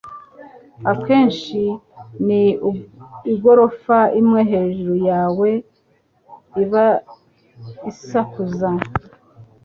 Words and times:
akenshi 0.91 1.59
ni 2.27 2.43
igorofa 3.33 3.97
imwe 4.19 4.41
hejuru 4.51 4.95
yawe 5.09 5.49
iba 6.63 6.85
isakuza. 7.91 8.69